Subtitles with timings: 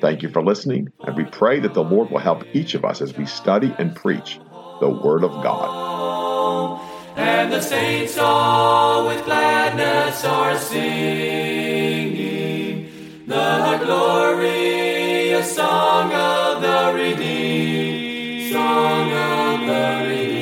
[0.00, 3.00] Thank you for listening, and we pray that the Lord will help each of us
[3.02, 4.38] as we study and preach
[4.80, 6.80] the Word of God.
[7.16, 12.38] And the saints all with gladness are singing
[13.26, 20.38] the glorious song of the redeemed, song of the redeemed.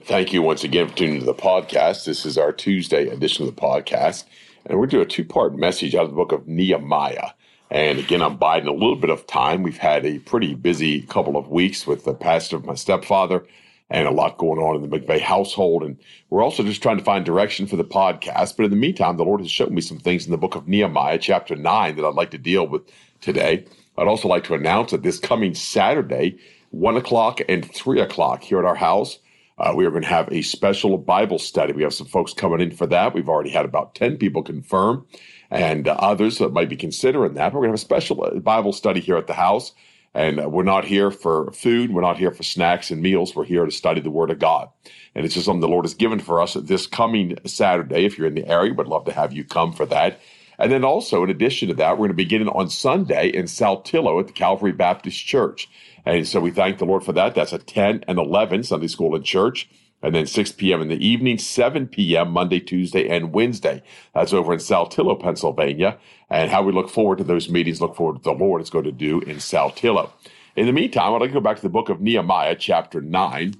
[0.00, 2.06] Thank you once again for tuning to the podcast.
[2.06, 4.24] This is our Tuesday edition of the podcast.
[4.66, 7.30] And we're doing a two part message out of the book of Nehemiah.
[7.70, 9.62] And again, I'm biding a little bit of time.
[9.62, 13.44] We've had a pretty busy couple of weeks with the pastor of my stepfather
[13.90, 15.82] and a lot going on in the McVeigh household.
[15.82, 15.98] And
[16.30, 18.56] we're also just trying to find direction for the podcast.
[18.56, 20.68] But in the meantime, the Lord has shown me some things in the book of
[20.68, 22.82] Nehemiah, chapter 9, that I'd like to deal with
[23.20, 23.66] today.
[23.98, 26.38] I'd also like to announce that this coming Saturday,
[26.70, 29.18] 1 o'clock and 3 o'clock here at our house,
[29.58, 31.72] uh, we are going to have a special Bible study.
[31.72, 33.14] We have some folks coming in for that.
[33.14, 35.06] We've already had about 10 people confirm
[35.50, 37.52] and uh, others that might be considering that.
[37.52, 39.72] We're going to have a special uh, Bible study here at the house.
[40.12, 41.92] And uh, we're not here for food.
[41.92, 43.34] We're not here for snacks and meals.
[43.34, 44.68] We're here to study the Word of God.
[45.14, 48.04] And it's just something the Lord has given for us this coming Saturday.
[48.04, 50.20] If you're in the area, we'd love to have you come for that.
[50.58, 54.20] And then also, in addition to that, we're going to begin on Sunday in Saltillo
[54.20, 55.68] at the Calvary Baptist Church.
[56.04, 57.34] And so we thank the Lord for that.
[57.34, 59.68] That's a 10 and 11 Sunday school and church.
[60.02, 60.82] And then 6 p.m.
[60.82, 62.30] in the evening, 7 p.m.
[62.30, 63.82] Monday, Tuesday, and Wednesday.
[64.14, 65.98] That's over in Saltillo, Pennsylvania.
[66.28, 68.84] And how we look forward to those meetings, look forward to the Lord is going
[68.84, 70.10] to do in Saltillo.
[70.56, 73.54] In the meantime, I'd like to go back to the book of Nehemiah, chapter 9.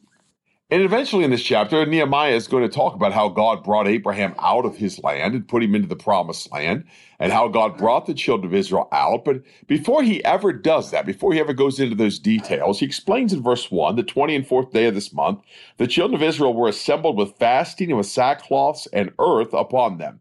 [0.70, 4.34] And eventually in this chapter, Nehemiah is going to talk about how God brought Abraham
[4.38, 6.84] out of his land and put him into the promised land
[7.18, 9.26] and how God brought the children of Israel out.
[9.26, 13.34] But before he ever does that, before he ever goes into those details, he explains
[13.34, 15.40] in verse 1 the 20 and 4th day of this month,
[15.76, 20.20] the children of Israel were assembled with fasting and with sackcloths and earth upon them.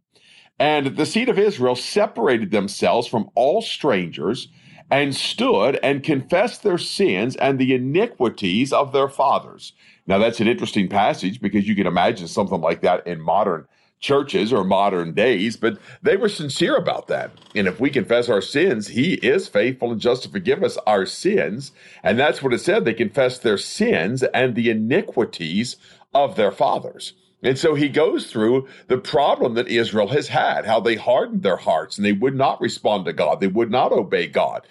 [0.60, 4.50] And the seed of Israel separated themselves from all strangers
[4.94, 9.74] and stood and confessed their sins and the iniquities of their fathers.
[10.06, 13.68] Now, that's an interesting passage because you can imagine something like that in modern
[14.00, 17.32] churches or modern days, but they were sincere about that.
[17.56, 21.08] And if we confess our sins, He is faithful and just to forgive us our
[21.08, 21.72] sins.
[22.04, 22.86] And that's what it said.
[22.86, 25.76] They confessed their sins and the iniquities
[26.14, 27.14] of their fathers.
[27.44, 31.58] And so he goes through the problem that Israel has had, how they hardened their
[31.58, 33.40] hearts and they would not respond to God.
[33.40, 34.66] They would not obey God.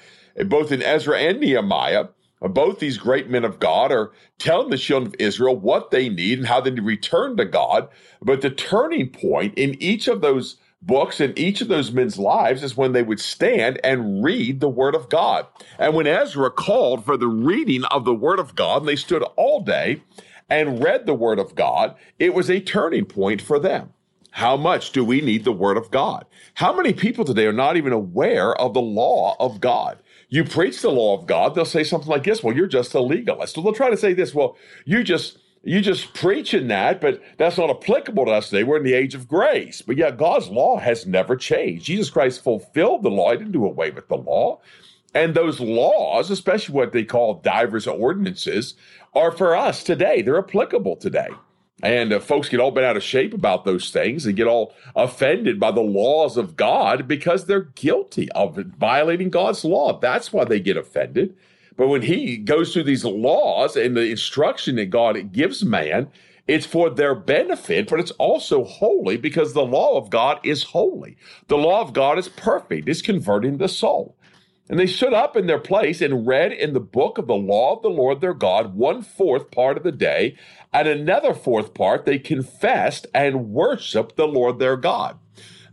[0.47, 2.07] Both in Ezra and Nehemiah,
[2.41, 6.39] both these great men of God are telling the children of Israel what they need
[6.39, 7.89] and how they need to return to God.
[8.23, 12.63] But the turning point in each of those books in each of those men's lives
[12.63, 15.47] is when they would stand and read the Word of God.
[15.79, 19.23] And when Ezra called for the reading of the Word of God, and they stood
[19.37, 20.03] all day
[20.53, 23.95] and read the Word of God, it was a turning point for them.
[24.33, 26.27] How much do we need the Word of God?
[26.55, 29.99] How many people today are not even aware of the law of God?
[30.29, 33.01] You preach the law of God, they'll say something like this, well, you're just a
[33.01, 33.55] legalist.
[33.55, 37.71] They'll try to say this, well, you just you just preaching that, but that's not
[37.71, 38.65] applicable to us today.
[38.65, 39.81] We're in the age of grace.
[39.81, 41.85] But yet God's law has never changed.
[41.85, 43.31] Jesus Christ fulfilled the law.
[43.31, 44.61] He didn't do away with the law.
[45.15, 48.75] And those laws, especially what they call divers ordinances,
[49.15, 50.23] are for us today.
[50.23, 51.29] They're applicable today.
[51.83, 54.73] And uh, folks get all bent out of shape about those things and get all
[54.95, 59.99] offended by the laws of God because they're guilty of violating God's law.
[59.99, 61.37] That's why they get offended.
[61.77, 66.09] But when he goes through these laws and the instruction that God gives man,
[66.47, 71.17] it's for their benefit, but it's also holy because the law of God is holy.
[71.49, 74.17] The law of God is perfect, it's converting the soul.
[74.69, 77.77] And they stood up in their place and read in the book of the law
[77.77, 80.37] of the Lord their God one fourth part of the day,
[80.73, 85.19] and another fourth part they confessed and worshiped the Lord their God.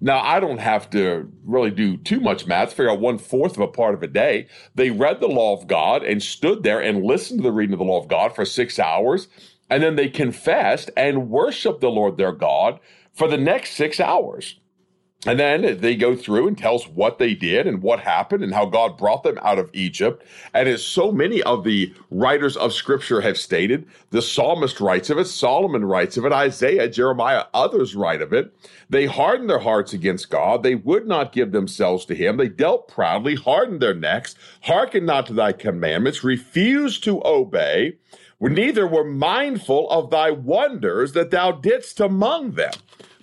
[0.02, 3.60] Now, I don't have to really do too much math, figure out one fourth of
[3.60, 4.48] a part of a day.
[4.74, 7.80] They read the law of God and stood there and listened to the reading of
[7.80, 9.28] the law of God for six hours.
[9.70, 12.80] And then they confessed and worshiped the Lord their God
[13.14, 14.58] for the next six hours.
[15.26, 18.66] And then they go through and tells what they did and what happened and how
[18.66, 20.26] God brought them out of Egypt.
[20.54, 25.18] And as so many of the writers of scripture have stated, the psalmist writes of
[25.18, 28.54] it, Solomon writes of it, Isaiah, Jeremiah, others write of it.
[28.90, 30.64] They hardened their hearts against God.
[30.64, 32.38] They would not give themselves to him.
[32.38, 37.98] They dealt proudly, hardened their necks, hearkened not to thy commandments, refused to obey,
[38.40, 42.72] neither were mindful of thy wonders that thou didst among them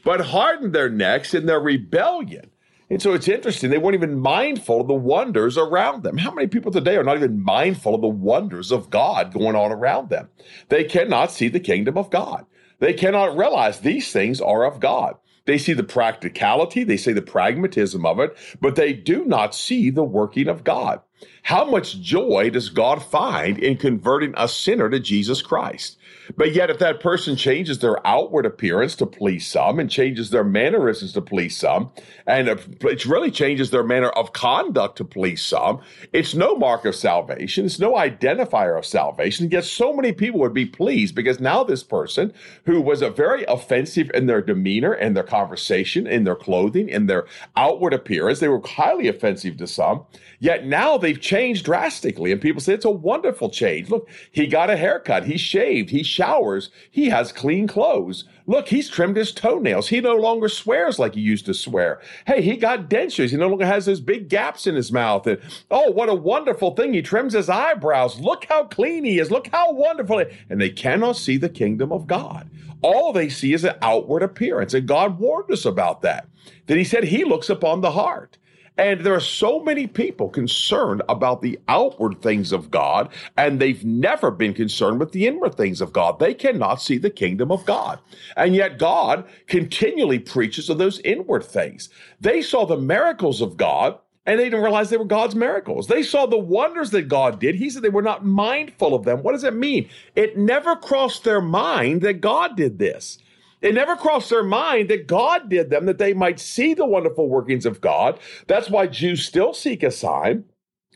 [0.06, 2.48] but hardened their necks in their rebellion.
[2.88, 3.70] And so it's interesting.
[3.70, 6.16] They weren't even mindful of the wonders around them.
[6.16, 9.72] How many people today are not even mindful of the wonders of God going on
[9.72, 10.28] around them?
[10.68, 12.46] They cannot see the kingdom of God.
[12.78, 15.16] They cannot realize these things are of God.
[15.44, 19.90] They see the practicality, they see the pragmatism of it, but they do not see
[19.90, 21.00] the working of God.
[21.46, 25.96] How much joy does God find in converting a sinner to Jesus Christ?
[26.36, 30.42] But yet, if that person changes their outward appearance to please some and changes their
[30.42, 31.92] mannerisms to please some,
[32.26, 35.82] and it really changes their manner of conduct to please some,
[36.12, 37.64] it's no mark of salvation.
[37.64, 39.48] It's no identifier of salvation.
[39.48, 42.32] Yet, so many people would be pleased because now this person
[42.64, 47.06] who was a very offensive in their demeanor and their conversation, in their clothing, in
[47.06, 50.04] their outward appearance, they were highly offensive to some.
[50.40, 53.90] Yet now they've changed drastically, and people say it's a wonderful change.
[53.90, 58.24] Look, he got a haircut, he shaved, he showers, he has clean clothes.
[58.46, 59.88] Look, he's trimmed his toenails.
[59.88, 62.00] He no longer swears like he used to swear.
[62.26, 63.30] Hey, he got dentures.
[63.30, 65.26] He no longer has those big gaps in his mouth.
[65.26, 66.94] And oh, what a wonderful thing.
[66.94, 68.20] He trims his eyebrows.
[68.20, 69.32] Look how clean he is.
[69.32, 70.24] Look how wonderful.
[70.48, 72.48] And they cannot see the kingdom of God.
[72.82, 74.74] All they see is an outward appearance.
[74.74, 76.28] And God warned us about that.
[76.66, 78.38] That he said he looks upon the heart.
[78.78, 83.84] And there are so many people concerned about the outward things of God, and they've
[83.84, 86.18] never been concerned with the inward things of God.
[86.18, 87.98] They cannot see the kingdom of God.
[88.36, 91.88] And yet God continually preaches of those inward things.
[92.20, 95.86] They saw the miracles of God, and they didn't realize they were God's miracles.
[95.86, 97.54] They saw the wonders that God did.
[97.54, 99.22] He said they were not mindful of them.
[99.22, 99.88] What does it mean?
[100.16, 103.18] It never crossed their mind that God did this.
[103.66, 107.28] It never crossed their mind that God did them, that they might see the wonderful
[107.28, 108.20] workings of God.
[108.46, 110.44] That's why Jews still seek a sign.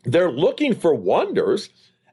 [0.05, 1.71] They're looking for wonders.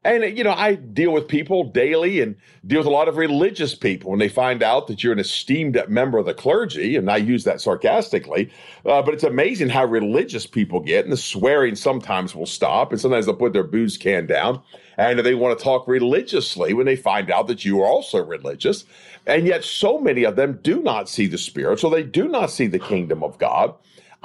[0.08, 3.76] And, you know, I deal with people daily and deal with a lot of religious
[3.76, 6.96] people when they find out that you're an esteemed member of the clergy.
[6.96, 8.50] And I use that sarcastically.
[8.86, 11.04] Uh, but it's amazing how religious people get.
[11.04, 12.94] And the swearing sometimes will stop.
[12.94, 14.62] And sometimes they'll put their booze can down.
[14.98, 18.86] And they want to talk religiously when they find out that you are also religious.
[19.26, 22.50] And yet, so many of them do not see the Spirit, so they do not
[22.50, 23.76] see the kingdom of God.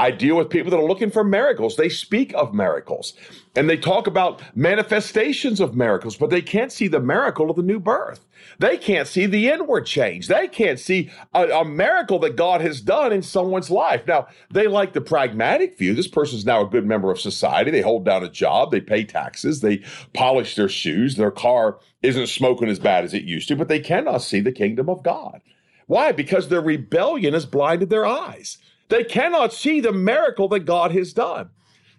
[0.02, 1.76] I deal with people that are looking for miracles.
[1.76, 3.12] They speak of miracles
[3.54, 7.62] and they talk about manifestations of miracles, but they can't see the miracle of the
[7.62, 8.26] new birth.
[8.58, 10.26] They can't see the inward change.
[10.26, 14.04] They can't see a, a, miracle that God has done in someone's life.
[14.04, 15.94] Now, they like the pragmatic view.
[15.94, 17.70] This person's now a good member of society.
[17.70, 19.84] They hold down a job, they pay taxes, they
[20.14, 23.78] polish their shoes, their car isn't smoking as bad as it used to, but they
[23.78, 25.42] cannot see the kingdom of God.
[25.86, 26.10] Why?
[26.10, 28.58] Because their rebellion has blinded their eyes.
[28.88, 31.50] They cannot see the miracle that God has done.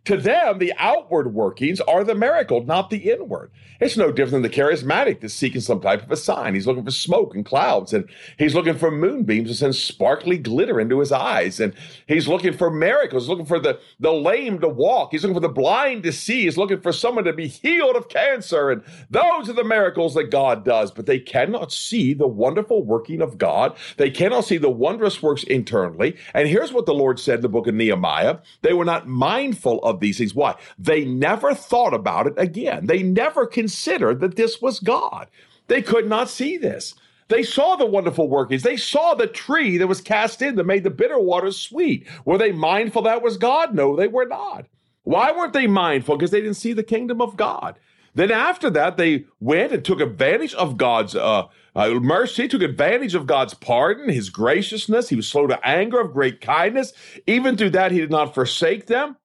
[0.06, 3.52] To them, the outward workings are the miracle, not the inward.
[3.80, 6.56] It's no different than the charismatic that's seeking some type of a sign.
[6.56, 10.82] He's looking for smoke and clouds, and he's looking for moonbeams to send sparkly glitter
[10.82, 11.62] into his eyes.
[11.62, 11.74] And
[12.06, 15.12] he's looking for miracles, looking for the, the lame to walk.
[15.12, 16.44] He's looking for the blind to see.
[16.44, 18.72] He's looking for someone to be healed of cancer.
[18.72, 20.92] And those are the miracles that God does.
[20.92, 23.78] But they cannot see the wonderful working of God.
[23.96, 26.18] They cannot see the wondrous works internally.
[26.34, 29.80] And here's what the Lord said in the book of Nehemiah they were not mindful
[29.84, 30.36] of of these things.
[30.36, 30.56] Why?
[30.78, 32.88] They never thought about it again.
[32.88, 35.28] They never considered that this was God.
[35.68, 36.96] They could not see this.
[37.30, 38.64] They saw the wonderful workings.
[38.64, 42.08] They saw the tree that was cast in that made the bitter waters sweet.
[42.26, 43.74] Were they mindful that was God?
[43.74, 44.66] No, they were not.
[45.04, 46.18] Why weren't they mindful?
[46.18, 47.80] Because they didn't see the kingdom of God.
[48.16, 53.16] Then after that, they went and took advantage of God's uh, uh, mercy, took advantage
[53.16, 55.10] of God's pardon, his graciousness.
[55.10, 56.94] He was slow to anger, of great kindness.
[57.26, 59.18] Even through that, he did not forsake them.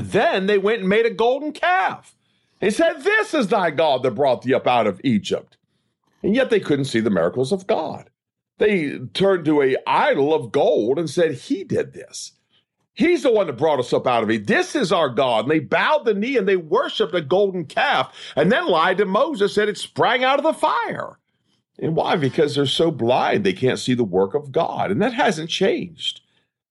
[0.00, 2.14] Then they went and made a golden calf.
[2.60, 5.56] He said, This is thy God that brought thee up out of Egypt.
[6.22, 8.10] And yet they couldn't see the miracles of God.
[8.58, 12.32] They turned to a idol of gold and said, He did this.
[12.92, 14.48] He's the one that brought us up out of Egypt.
[14.48, 15.44] This is our God.
[15.44, 19.06] And they bowed the knee and they worshiped a golden calf and then lied to
[19.06, 21.18] Moses, said it sprang out of the fire.
[21.78, 22.16] And why?
[22.16, 24.90] Because they're so blind, they can't see the work of God.
[24.90, 26.20] And that hasn't changed.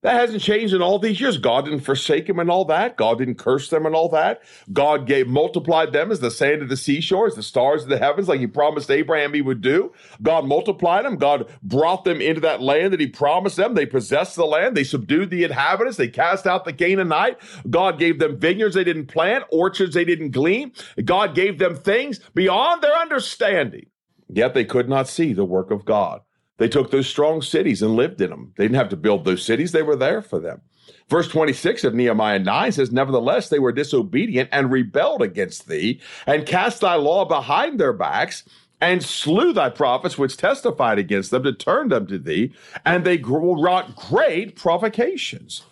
[0.02, 1.38] That hasn't changed in all these years.
[1.38, 2.96] God didn't forsake them and all that.
[2.96, 4.42] God didn't curse them and all that.
[4.72, 7.98] God gave multiplied them as the sand of the seashore, as the stars of the
[7.98, 9.92] heavens, like He promised Abraham He would do.
[10.22, 11.18] God multiplied them.
[11.18, 13.74] God brought them into that land that He promised them.
[13.74, 14.78] They possessed the land.
[14.78, 15.98] They subdued the inhabitants.
[15.98, 17.38] They cast out the Canaanite.
[17.70, 20.72] God gave them vineyards they didn't plant, orchards they didn't glean.
[21.04, 23.88] God gave them things beyond their understanding.
[24.30, 26.22] Yet they could not see the work of God.
[26.60, 28.54] They took those strong cities and lived in them.
[28.58, 30.62] They didn't have to build those cities, they were there for them.
[31.08, 36.46] Verse 26 of Nehemiah 9 says, Nevertheless, they were disobedient and rebelled against thee, and
[36.46, 38.44] cast thy law behind their backs,
[38.82, 42.54] and slew thy prophets which testified against them to turn them to thee,
[42.86, 45.64] and they wrought great provocations.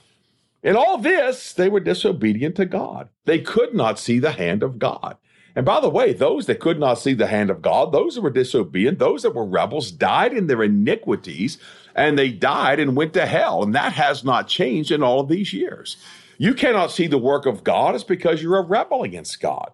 [0.64, 3.10] In all this, they were disobedient to God.
[3.26, 5.18] They could not see the hand of God.
[5.58, 8.22] And by the way, those that could not see the hand of God, those that
[8.22, 11.58] were disobedient, those that were rebels, died in their iniquities
[11.96, 13.64] and they died and went to hell.
[13.64, 15.98] And that has not changed in all of these years.
[16.38, 19.72] You cannot see the work of God, it's because you're a rebel against God.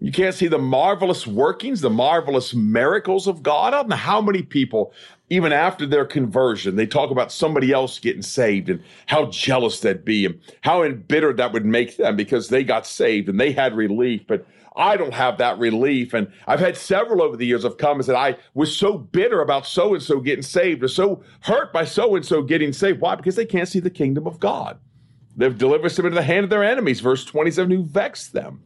[0.00, 3.74] You can't see the marvelous workings, the marvelous miracles of God.
[3.74, 4.94] I don't know how many people,
[5.28, 10.06] even after their conversion, they talk about somebody else getting saved and how jealous that'd
[10.06, 13.76] be and how embittered that would make them because they got saved and they had
[13.76, 14.22] relief.
[14.26, 14.46] But
[14.78, 16.14] I don't have that relief.
[16.14, 19.66] And I've had several over the years come and said, I was so bitter about
[19.66, 23.00] so and so getting saved or so hurt by so and so getting saved.
[23.00, 23.16] Why?
[23.16, 24.78] Because they can't see the kingdom of God.
[25.36, 27.00] They've delivered them into the hand of their enemies.
[27.00, 28.62] Verse 27 who vexed them.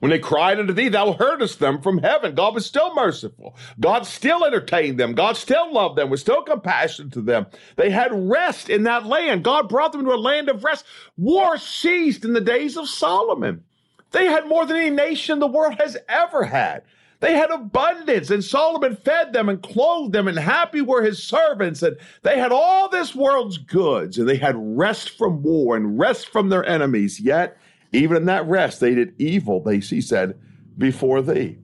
[0.00, 2.34] When they cried unto thee, thou heardest them from heaven.
[2.34, 3.56] God was still merciful.
[3.80, 5.12] God still entertained them.
[5.12, 7.46] God still loved them, was still compassionate to them.
[7.76, 9.42] They had rest in that land.
[9.42, 10.84] God brought them to a land of rest.
[11.16, 13.64] War ceased in the days of Solomon.
[14.10, 16.82] They had more than any nation the world has ever had.
[17.20, 21.82] They had abundance, and Solomon fed them and clothed them, and happy were his servants.
[21.82, 26.28] And they had all this world's goods, and they had rest from war and rest
[26.28, 27.18] from their enemies.
[27.18, 27.58] Yet,
[27.92, 30.38] even in that rest, they did evil, they he said,
[30.76, 31.58] before thee.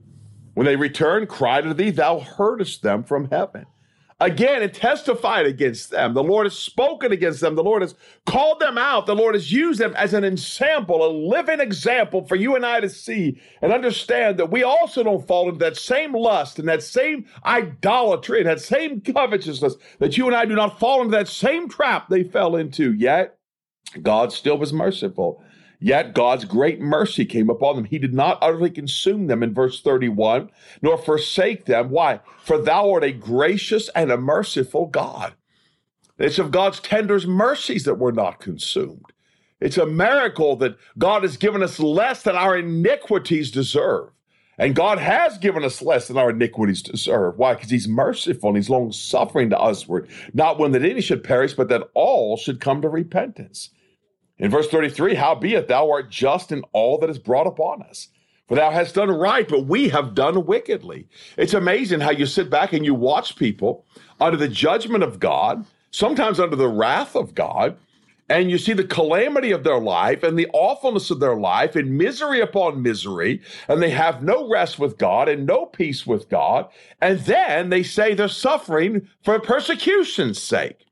[0.55, 3.65] When they returned, cried to thee, thou heardest them from heaven.
[4.21, 6.13] Again, it testified against them.
[6.13, 7.55] The Lord has spoken against them.
[7.55, 7.95] The Lord has
[8.25, 9.07] called them out.
[9.07, 12.79] The Lord has used them as an example, a living example for you and I
[12.79, 16.81] to see and understand that we also don't fall into that same lust and that
[16.81, 21.27] same idolatry and that same covetousness, that you and I do not fall into that
[21.27, 22.93] same trap they fell into.
[22.93, 23.37] Yet,
[24.01, 25.43] God still was merciful.
[25.79, 27.85] Yet God's great mercy came upon them.
[27.85, 30.49] He did not utterly consume them in verse 31,
[30.81, 31.89] nor forsake them.
[31.89, 32.21] Why?
[32.43, 35.33] For thou art a gracious and a merciful God.
[36.17, 39.11] It's of God's tender mercies that we're not consumed.
[39.59, 44.09] It's a miracle that God has given us less than our iniquities deserve.
[44.57, 47.37] And God has given us less than our iniquities deserve.
[47.37, 47.55] Why?
[47.55, 51.53] Because He's merciful and He's long suffering to usward, not one that any should perish,
[51.53, 53.71] but that all should come to repentance.
[54.37, 58.09] In verse 33, howbeit thou art just in all that is brought upon us.
[58.47, 61.07] For thou hast done right, but we have done wickedly.
[61.37, 63.85] It's amazing how you sit back and you watch people
[64.19, 67.77] under the judgment of God, sometimes under the wrath of God,
[68.27, 71.97] and you see the calamity of their life and the awfulness of their life and
[71.97, 76.67] misery upon misery, and they have no rest with God and no peace with God.
[77.01, 80.84] And then they say they're suffering for persecution's sake.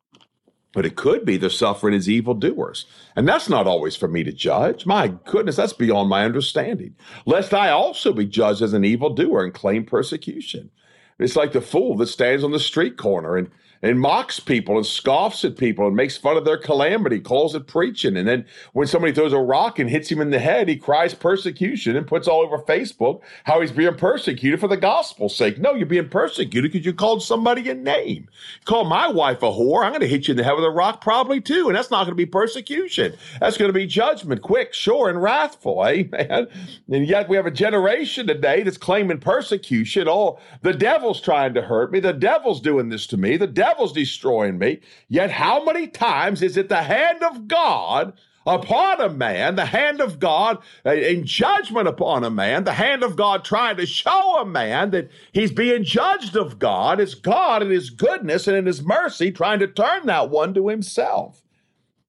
[0.73, 2.85] But it could be they're suffering as evildoers.
[3.15, 4.85] And that's not always for me to judge.
[4.85, 6.95] My goodness, that's beyond my understanding.
[7.25, 10.71] Lest I also be judged as an evildoer and claim persecution.
[11.19, 13.49] It's like the fool that stands on the street corner and
[13.83, 17.67] and mocks people and scoffs at people and makes fun of their calamity, calls it
[17.67, 18.15] preaching.
[18.15, 21.13] And then when somebody throws a rock and hits him in the head, he cries
[21.13, 25.59] persecution and puts all over Facebook how he's being persecuted for the gospel's sake.
[25.59, 28.29] No, you're being persecuted because you called somebody a name.
[28.63, 29.83] Call my wife a whore.
[29.83, 31.67] I'm going to hit you in the head with a rock probably too.
[31.67, 33.13] And that's not going to be persecution.
[33.41, 35.85] That's going to be judgment, quick, sure, and wrathful.
[35.85, 36.47] Amen.
[36.89, 40.07] And yet we have a generation today that's claiming persecution.
[40.07, 41.99] Oh, the devil's trying to hurt me.
[41.99, 43.35] The devil's doing this to me.
[43.35, 44.79] The devil devil's destroying me.
[45.07, 48.13] Yet, how many times is it the hand of God
[48.45, 53.03] upon a man, the hand of God uh, in judgment upon a man, the hand
[53.03, 56.99] of God trying to show a man that he's being judged of God?
[56.99, 60.67] It's God in his goodness and in his mercy trying to turn that one to
[60.67, 61.43] himself.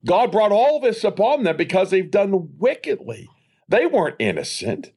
[0.04, 3.28] God brought all this upon them because they've done wickedly.
[3.68, 4.92] They weren't innocent,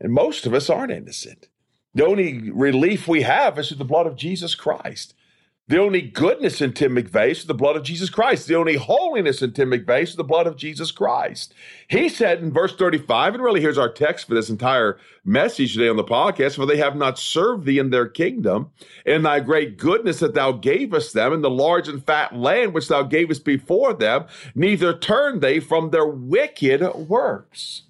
[0.00, 1.48] and most of us aren't innocent.
[1.94, 5.14] The only relief we have is through the blood of Jesus Christ.
[5.68, 8.46] The only goodness in Tim McVeigh is the blood of Jesus Christ.
[8.46, 11.52] The only holiness in Tim McVeigh is the blood of Jesus Christ.
[11.88, 15.88] He said in verse 35, and really here's our text for this entire message today
[15.88, 18.70] on the podcast, for they have not served thee in their kingdom,
[19.04, 22.86] in thy great goodness that thou gavest them, in the large and fat land which
[22.86, 27.82] thou gavest before them, neither turned they from their wicked works.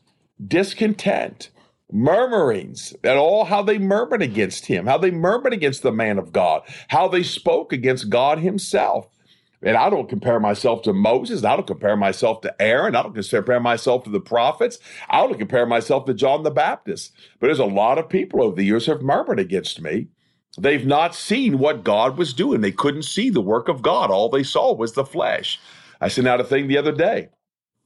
[0.42, 1.50] Discontent
[1.92, 6.32] murmurings and all how they murmured against him, how they murmured against the man of
[6.32, 9.08] God, how they spoke against God himself.
[9.62, 11.42] And I don't compare myself to Moses.
[11.42, 12.94] I don't compare myself to Aaron.
[12.94, 14.78] I don't compare myself to the prophets.
[15.08, 17.12] I don't compare myself to John the Baptist.
[17.40, 20.08] But there's a lot of people over the years have murmured against me.
[20.58, 22.60] They've not seen what God was doing.
[22.60, 24.10] They couldn't see the work of God.
[24.10, 25.58] All they saw was the flesh.
[26.00, 27.28] I sent out a thing the other day.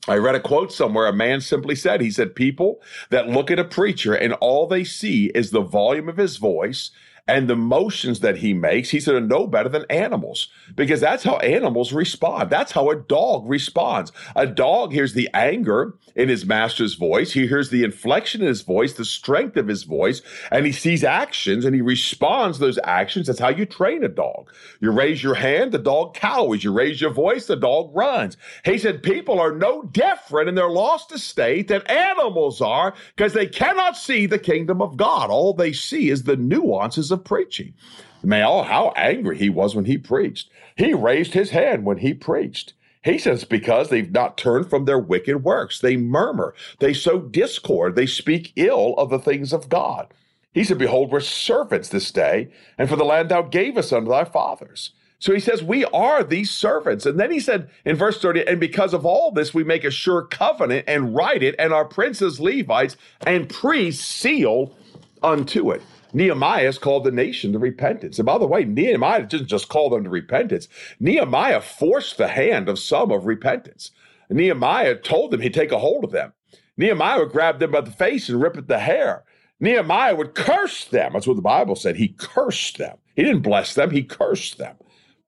[0.09, 1.07] I read a quote somewhere.
[1.07, 2.81] A man simply said, he said, people
[3.11, 6.91] that look at a preacher and all they see is the volume of his voice
[7.31, 11.23] and the motions that he makes, he's going to know better than animals because that's
[11.23, 12.51] how animals respond.
[12.51, 14.11] That's how a dog responds.
[14.35, 17.33] A dog hears the anger in his master's voice.
[17.33, 21.05] He hears the inflection in his voice, the strength of his voice, and he sees
[21.05, 23.29] actions and he responds to those actions.
[23.29, 24.53] That's how you train a dog.
[24.81, 26.65] You raise your hand, the dog cowers.
[26.65, 28.37] You raise your voice, the dog runs.
[28.65, 33.47] He said people are no different in their lost estate than animals are because they
[33.47, 35.31] cannot see the kingdom of God.
[35.31, 37.75] All they see is the nuances of preaching.
[38.23, 40.51] Man, oh, how angry he was when he preached.
[40.77, 42.75] He raised his hand when he preached.
[43.03, 45.81] He says, because they've not turned from their wicked works.
[45.81, 50.13] They murmur, they sow discord, they speak ill of the things of God.
[50.53, 54.25] He said, Behold, we're servants this day, and for the land thou gavest unto thy
[54.25, 54.93] fathers.
[55.19, 57.07] So he says, We are these servants.
[57.07, 59.91] And then he said in verse 30, And because of all this, we make a
[59.91, 64.75] sure covenant and write it, and our princes, Levites, and priests seal
[65.23, 65.83] unto it.
[66.13, 68.19] Nehemiah has called the nation to repentance.
[68.19, 70.69] And by the way, Nehemiah didn't just call them to repentance.
[70.99, 73.91] Nehemiah forced the hand of some of repentance.
[74.29, 76.33] Nehemiah told them he'd take a hold of them.
[76.77, 79.25] Nehemiah would grab them by the face and rip at the hair.
[79.61, 81.13] Nehemiah would curse them.
[81.13, 81.97] That's what the Bible said.
[81.97, 82.97] He cursed them.
[83.15, 84.77] He didn't bless them, he cursed them.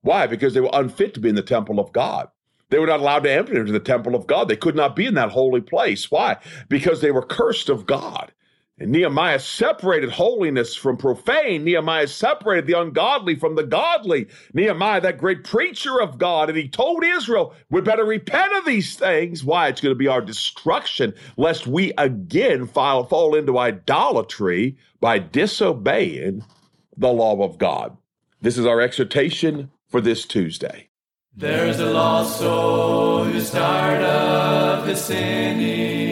[0.01, 0.27] Why?
[0.27, 2.29] Because they were unfit to be in the temple of God.
[2.71, 4.49] They were not allowed to enter into the temple of God.
[4.49, 6.11] They could not be in that holy place.
[6.11, 6.39] Why?
[6.71, 8.33] Because they were cursed of God.
[8.83, 11.63] And Nehemiah separated holiness from profane.
[11.63, 14.27] Nehemiah separated the ungodly from the godly.
[14.55, 18.97] Nehemiah, that great preacher of God, and he told Israel, we better repent of these
[18.97, 19.45] things.
[19.45, 19.69] Why?
[19.69, 26.45] It's going to be our destruction, lest we again fall, fall into idolatry by disobeying
[26.97, 27.97] the law of God.
[28.41, 30.89] This is our exhortation for this Tuesday.
[31.37, 36.12] There's a lost soul who's tired of his sinning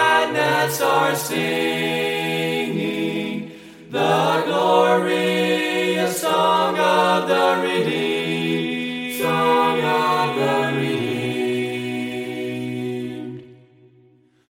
[0.79, 1.90] are singing.